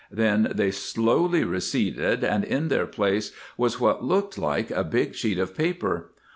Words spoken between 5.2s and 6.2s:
of paper.